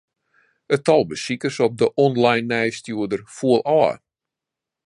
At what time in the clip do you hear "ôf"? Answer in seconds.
3.81-3.97